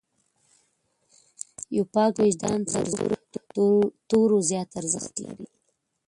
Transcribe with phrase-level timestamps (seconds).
[1.75, 3.17] یو پاک وجدان تر زرو
[4.09, 5.47] تورو زیات ارزښت لري.